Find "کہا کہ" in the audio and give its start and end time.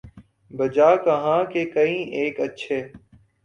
1.05-1.65